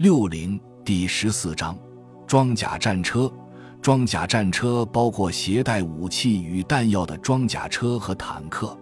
[0.00, 1.78] 六零第十四章
[2.26, 3.30] 装甲战车。
[3.82, 8.74] 装甲战车包括携带武器与弹药的装甲车和坦克。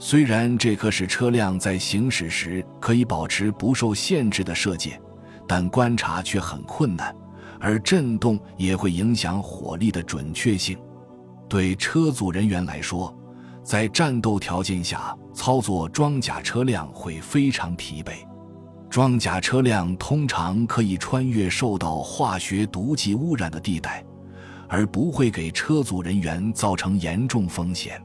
[0.00, 5.00] 虽然这可使车辆在行驶时可以保持不受限制的射界，
[5.46, 7.14] 但观察却很困难，
[7.60, 10.76] 而震动也会影响火力的准确性。
[11.48, 13.16] 对车组人员来说，
[13.62, 18.26] 在战斗条件下操作装甲车辆会非常疲惫。
[18.98, 24.04] 装甲车辆通常可以穿越受到化学毒剂污染的地带。
[24.66, 28.02] 而不会给车组人员造成严重风险。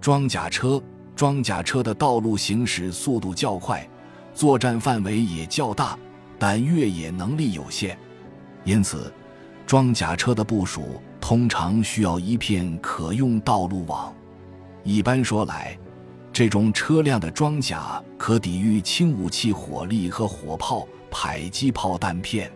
[0.00, 0.80] 装甲车，
[1.16, 3.84] 装甲车的道路行驶速度较快，
[4.32, 5.98] 作战范围也较大，
[6.38, 7.98] 但越野能力有限，
[8.62, 9.12] 因此，
[9.66, 14.14] 装甲车的部署通常需要一片可用道路网。
[14.84, 15.76] 一般说来，
[16.32, 22.50] 这种车辆的装甲可抵御轻武器火力和火炮、迫击炮弹片。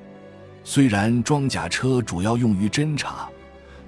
[0.62, 3.29] 虽然装甲车主要用于侦察。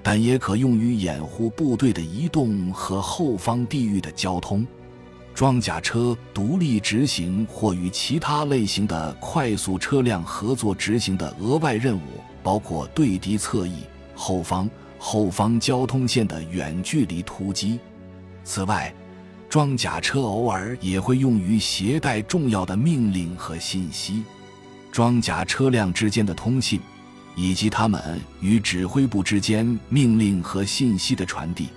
[0.08, 4.64] 但也可用于掩护部队的移动和后方地域的交通。
[5.34, 13.78] 装甲车独立执行或与其他类型的快速车辆合作执行的额外任务，包括对敌侧翼、
[14.14, 17.80] 后方、后方交通线的远距离突击。
[18.44, 18.94] 此外，
[19.56, 24.22] 装甲车偶尔也会用于携带重要的命令和信息。
[24.92, 26.78] 装甲车辆之间的通信。
[27.34, 31.68] 以及他们与指挥部之间命令和信息的传递，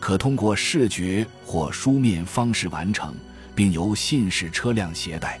[0.00, 3.14] 可通过视觉或书面方式完成，
[3.54, 5.38] 并由信使车辆携带；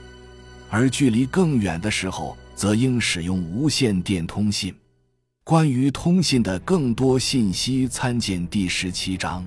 [0.68, 4.74] 而距离更远的时候，则应使用无线电通信。
[5.44, 9.46] 关于通信的更多信息，参见第十七章。